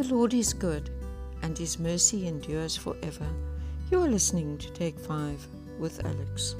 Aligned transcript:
The 0.00 0.14
Lord 0.14 0.32
is 0.32 0.54
good, 0.54 0.88
and 1.42 1.58
His 1.58 1.78
mercy 1.78 2.26
endures 2.26 2.74
forever. 2.74 3.26
You 3.90 4.00
are 4.00 4.08
listening 4.08 4.56
to 4.56 4.72
Take 4.72 4.98
Five 4.98 5.46
with 5.78 6.02
Alex. 6.06 6.56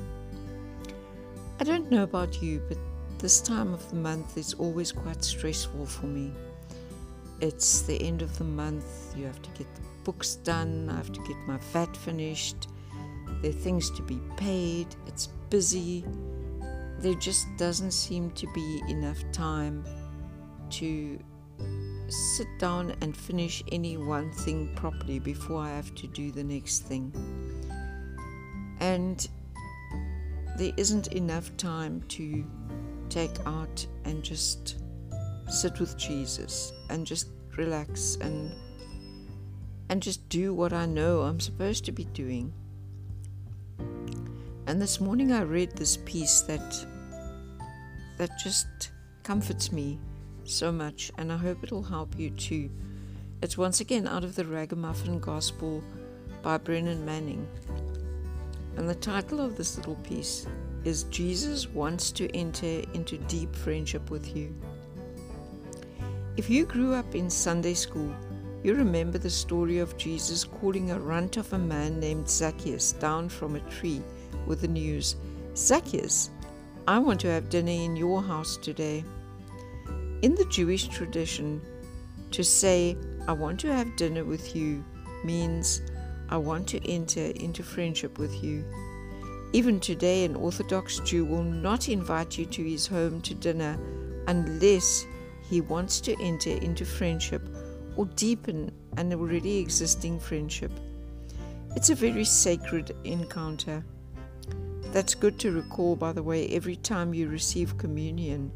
I 1.59 1.65
don't 1.65 1.91
know 1.91 2.03
about 2.03 2.43
you, 2.43 2.61
but 2.69 2.77
this 3.17 3.41
time 3.41 3.73
of 3.73 3.89
the 3.89 3.97
month 3.97 4.37
is 4.37 4.53
always 4.53 4.93
quite 4.93 5.25
stressful 5.25 5.87
for 5.87 6.05
me. 6.05 6.33
It's 7.41 7.81
the 7.81 7.99
end 8.03 8.21
of 8.21 8.37
the 8.37 8.45
month, 8.45 9.17
you 9.17 9.25
have 9.25 9.41
to 9.41 9.51
get 9.53 9.75
the 9.75 9.81
books 10.05 10.35
done, 10.35 10.91
I 10.91 10.97
have 10.97 11.11
to 11.11 11.21
get 11.21 11.37
my 11.47 11.57
VAT 11.73 11.97
finished, 11.97 12.69
there 13.41 13.53
are 13.53 13.55
things 13.55 13.91
to 13.93 14.03
be 14.03 14.21
paid, 14.37 14.89
it's 15.07 15.29
busy. 15.49 16.05
There 16.99 17.15
just 17.15 17.47
doesn't 17.57 17.93
seem 17.93 18.33
to 18.33 18.47
be 18.53 18.83
enough 18.87 19.25
time 19.33 19.83
to 20.73 21.19
sit 22.11 22.49
down 22.59 22.95
and 23.01 23.17
finish 23.17 23.63
any 23.71 23.97
one 23.97 24.33
thing 24.33 24.75
properly 24.75 25.19
before 25.19 25.61
I 25.61 25.71
have 25.71 25.95
to 25.97 26.07
do 26.07 26.31
the 26.33 26.45
next 26.45 26.81
thing. 26.81 27.13
And 28.81 29.27
there 30.57 30.73
isn't 30.77 31.09
enough 31.09 31.57
time 31.57 32.03
to 32.09 32.45
take 33.09 33.35
out 33.47 33.87
and 34.05 34.23
just 34.23 34.77
sit 35.49 35.81
with 35.81 35.97
Jesus 35.97 36.73
and 36.91 37.07
just 37.07 37.29
relax 37.57 38.17
and 38.21 38.53
and 39.89 40.01
just 40.01 40.29
do 40.29 40.55
what 40.55 40.73
I 40.73 40.87
know 40.87 41.23
I'm 41.23 41.41
supposed 41.41 41.85
to 41.87 41.93
be 41.93 42.05
doing. 42.05 42.53
And 44.67 44.81
this 44.81 45.01
morning 45.01 45.33
I 45.33 45.43
read 45.43 45.73
this 45.73 45.97
piece 45.97 46.43
that 46.43 46.87
that 48.19 48.31
just 48.39 48.67
comforts 49.25 49.73
me 49.73 49.99
so 50.51 50.71
much, 50.71 51.11
and 51.17 51.33
I 51.33 51.37
hope 51.37 51.63
it'll 51.63 51.83
help 51.83 52.19
you 52.19 52.31
too. 52.31 52.71
It's 53.43 53.57
once 53.57 53.81
again 53.81 54.07
out 54.07 54.25
of 54.25 54.35
the 54.35 54.45
Ragamuffin 54.45 55.21
Gospel 55.21 55.83
by 56.43 56.59
Brennan 56.59 57.05
Manning. 57.05 57.47
And 58.77 58.89
the 58.89 58.95
title 58.95 59.41
of 59.41 59.57
this 59.57 59.77
little 59.77 59.97
piece 59.97 60.47
is 60.85 61.05
Jesus 61.05 61.69
Wants 61.69 62.11
to 62.13 62.35
Enter 62.35 62.83
into 62.95 63.19
Deep 63.19 63.55
Friendship 63.55 64.11
with 64.11 64.37
You. 64.37 64.55
If 66.37 66.51
you 66.51 66.65
grew 66.65 66.95
up 66.95 67.15
in 67.15 67.31
Sunday 67.31 67.75
school, 67.75 68.15
you 68.63 68.75
remember 68.75 69.19
the 69.19 69.31
story 69.31 69.79
of 69.79 69.97
Jesus 69.97 70.45
calling 70.45 70.91
a 70.91 70.99
runt 70.99 71.37
of 71.37 71.53
a 71.53 71.59
man 71.59 71.99
named 71.99 72.29
Zacchaeus 72.29 72.93
down 72.93 73.29
from 73.29 73.57
a 73.57 73.61
tree 73.71 74.03
with 74.47 74.61
the 74.61 74.69
news 74.69 75.17
Zacchaeus, 75.57 76.31
I 76.87 76.99
want 76.99 77.21
to 77.21 77.29
have 77.29 77.49
dinner 77.49 77.71
in 77.71 77.97
your 77.97 78.23
house 78.23 78.57
today. 78.57 79.05
In 80.23 80.35
the 80.35 80.45
Jewish 80.45 80.87
tradition, 80.89 81.63
to 82.33 82.45
say, 82.45 82.95
I 83.27 83.33
want 83.33 83.59
to 83.61 83.73
have 83.73 83.97
dinner 83.97 84.23
with 84.23 84.55
you 84.55 84.85
means 85.25 85.81
I 86.29 86.37
want 86.37 86.69
to 86.69 86.91
enter 86.91 87.33
into 87.37 87.63
friendship 87.63 88.19
with 88.19 88.45
you. 88.45 88.63
Even 89.55 89.81
today, 89.81 90.27
an 90.27 90.37
Orthodox 90.37 90.99
Jew 91.01 91.25
will 91.25 91.43
not 91.43 91.89
invite 91.89 92.37
you 92.37 92.45
to 92.45 92.63
his 92.63 92.87
home 92.87 93.23
to 93.23 93.35
dinner 93.35 93.79
unless 94.29 95.07
he 95.49 95.63
wants 95.63 96.03
to 96.03 96.15
enter 96.21 96.51
into 96.51 96.85
friendship 96.85 97.43
or 97.97 98.05
deepen 98.05 98.71
an 98.99 99.15
already 99.15 99.57
existing 99.57 100.21
friendship. 100.21 100.71
It's 101.77 101.89
a 101.89 101.95
very 101.95 102.25
sacred 102.25 102.95
encounter. 103.05 103.83
That's 104.93 105.15
good 105.15 105.39
to 105.41 105.51
recall, 105.51 105.97
by 105.97 106.13
the 106.13 106.23
way, 106.23 106.47
every 106.49 106.77
time 106.77 107.15
you 107.15 107.29
receive 107.29 107.79
communion. 107.79 108.53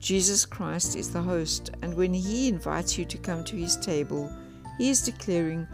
Jesus 0.00 0.44
Christ 0.44 0.96
is 0.96 1.12
the 1.12 1.22
host, 1.22 1.70
and 1.82 1.94
when 1.94 2.12
He 2.14 2.48
invites 2.48 2.98
you 2.98 3.04
to 3.06 3.18
come 3.18 3.42
to 3.44 3.56
His 3.56 3.76
table, 3.76 4.30
He 4.78 4.90
is 4.90 5.02
declaring, 5.02 5.66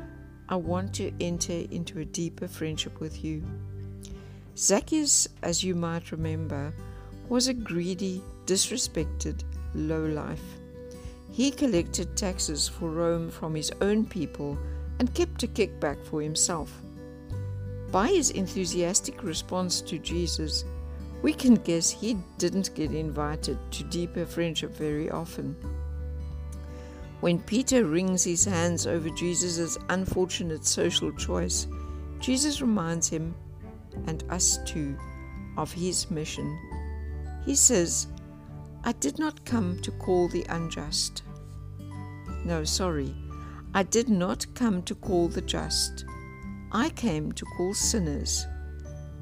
I 0.49 0.57
want 0.57 0.95
to 0.95 1.13
enter 1.21 1.65
into 1.71 2.01
a 2.01 2.05
deeper 2.05 2.47
friendship 2.47 3.01
with 3.01 3.25
you. 3.25 3.43
Zacchaeus, 4.57 5.29
as 5.43 5.65
you 5.65 5.75
might 5.75 6.13
remember, 6.13 6.73
was 7.29 7.49
a 7.49 7.55
greedy, 7.55 8.23
disrespected 8.47 9.43
lowlife. 9.75 10.43
He 11.31 11.51
collected 11.51 12.15
taxes 12.17 12.69
for 12.69 12.91
Rome 12.91 13.31
from 13.31 13.55
his 13.55 13.73
own 13.81 14.05
people 14.05 14.59
and 14.99 15.15
kept 15.15 15.43
a 15.43 15.47
kickback 15.47 16.05
for 16.05 16.21
himself. 16.21 16.71
By 17.91 18.09
his 18.09 18.31
enthusiastic 18.31 19.23
response 19.23 19.81
to 19.83 19.99
Jesus, 19.99 20.65
we 21.23 21.33
can 21.33 21.55
guess 21.55 21.91
he 21.91 22.19
didn't 22.37 22.75
get 22.75 22.91
invited 22.91 23.57
to 23.71 23.85
deeper 23.85 24.27
friendship 24.27 24.75
very 24.75 25.09
often. 25.09 25.57
When 27.21 27.39
Peter 27.39 27.85
wrings 27.85 28.25
his 28.25 28.45
hands 28.45 28.89
over 28.89 29.09
Jesus' 29.11 29.79
unfortunate 29.89 30.67
social 30.67 31.13
choice, 31.13 31.69
Jesus 32.19 32.61
reminds 32.61 33.09
him, 33.09 33.35
and 34.09 34.25
us 34.31 34.59
too, 34.65 34.97
of 35.57 35.73
his 35.73 36.11
mission. 36.11 36.59
He 37.45 37.55
says, 37.55 38.09
I 38.83 38.93
did 38.93 39.21
not 39.21 39.45
come 39.45 39.79
to 39.83 39.93
call 39.93 40.27
the 40.27 40.45
unjust. 40.49 41.23
No, 42.45 42.65
sorry, 42.65 43.15
I 43.75 43.85
did 43.85 44.09
not 44.09 44.45
come 44.57 44.83
to 44.83 44.95
call 44.97 45.29
the 45.29 45.43
just. 45.43 46.05
I 46.73 46.89
came 46.89 47.31
to 47.33 47.45
call 47.57 47.75
sinners. 47.75 48.45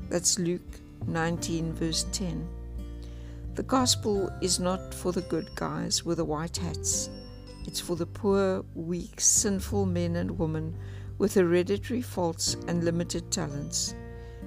That's 0.08 0.38
Luke 0.38 0.80
19, 1.06 1.72
verse 1.72 2.06
10. 2.12 2.48
The 3.54 3.62
gospel 3.64 4.30
is 4.40 4.60
not 4.60 4.94
for 4.94 5.12
the 5.12 5.22
good 5.22 5.54
guys 5.54 6.04
with 6.04 6.18
the 6.18 6.24
white 6.24 6.56
hats. 6.56 7.10
It's 7.66 7.80
for 7.80 7.96
the 7.96 8.06
poor, 8.06 8.64
weak, 8.74 9.20
sinful 9.20 9.86
men 9.86 10.16
and 10.16 10.38
women 10.38 10.76
with 11.18 11.34
hereditary 11.34 12.00
faults 12.00 12.56
and 12.68 12.84
limited 12.84 13.30
talents. 13.30 13.94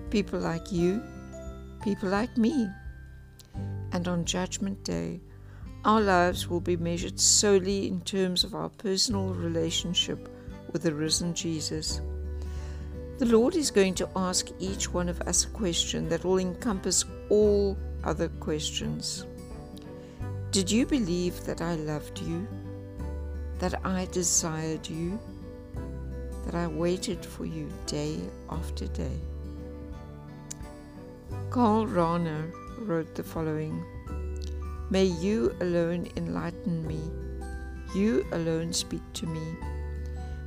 People 0.10 0.40
like 0.40 0.72
you, 0.72 1.04
people 1.84 2.10
like 2.10 2.36
me. 2.38 2.68
And 3.92 4.08
on 4.08 4.26
Judgment 4.26 4.84
Day, 4.84 5.22
our 5.86 6.02
lives 6.02 6.48
will 6.48 6.62
be 6.62 6.78
measured 6.78 7.20
solely 7.20 7.88
in 7.88 8.02
terms 8.02 8.44
of 8.44 8.56
our 8.56 8.70
personal 8.70 9.34
relationship 9.34 10.30
with 10.72 10.84
the 10.84 10.94
risen 10.94 11.34
Jesus. 11.34 12.02
The 13.20 13.26
Lord 13.28 13.56
is 13.56 13.70
going 13.70 13.94
to 13.96 14.10
ask 14.16 14.50
each 14.60 14.92
one 14.92 15.08
of 15.08 15.22
us 15.22 15.46
a 15.46 15.50
question 15.50 16.10
that 16.10 16.26
will 16.26 16.40
encompass 16.40 17.06
all 17.30 17.78
other 18.04 18.28
questions. 18.40 19.28
Did 20.50 20.72
you 20.72 20.88
believe 20.88 21.44
that 21.46 21.62
I 21.62 21.76
loved 21.76 22.20
you? 22.22 22.48
That 23.60 23.86
I 23.86 24.08
desired 24.12 24.90
you? 24.90 25.20
That 26.46 26.56
I 26.56 26.66
waited 26.66 27.24
for 27.24 27.46
you 27.46 27.72
day 27.86 28.20
after 28.50 28.88
day? 28.88 29.20
Karl 31.52 31.86
Rahner 31.86 32.52
wrote 32.80 33.14
the 33.14 33.24
following 33.24 33.86
May 34.90 35.06
you 35.06 35.56
alone 35.62 36.08
enlighten 36.18 36.86
me, 36.88 37.00
you 37.96 38.26
alone 38.32 38.74
speak 38.74 39.04
to 39.14 39.28
me. 39.28 39.56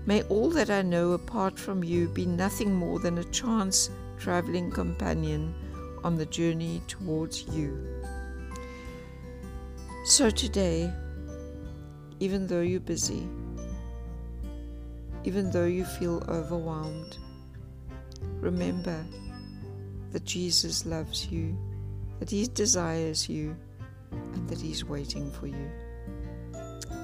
May 0.06 0.22
all 0.22 0.50
that 0.50 0.70
I 0.70 0.82
know 0.82 1.12
apart 1.12 1.58
from 1.58 1.82
you 1.82 2.08
be 2.08 2.26
nothing 2.26 2.72
more 2.72 3.00
than 3.00 3.18
a 3.18 3.24
chance 3.24 3.90
traveling 4.18 4.70
companion 4.70 5.52
on 6.04 6.14
the 6.14 6.26
journey 6.26 6.80
towards 6.86 7.42
you. 7.48 7.76
So 10.04 10.30
today, 10.30 10.92
even 12.20 12.46
though 12.46 12.60
you're 12.60 12.78
busy, 12.78 13.26
even 15.24 15.50
though 15.50 15.66
you 15.66 15.84
feel 15.84 16.22
overwhelmed, 16.28 17.18
remember 18.40 19.04
that 20.12 20.24
Jesus 20.24 20.86
loves 20.86 21.26
you, 21.26 21.58
that 22.20 22.30
He 22.30 22.46
desires 22.46 23.28
you, 23.28 23.56
and 24.12 24.48
that 24.48 24.60
He's 24.60 24.84
waiting 24.84 25.32
for 25.32 25.48
you. 25.48 25.68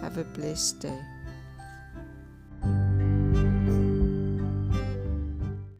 Have 0.01 0.19
a 0.19 0.25
blessed 0.25 0.79
day. 0.79 1.01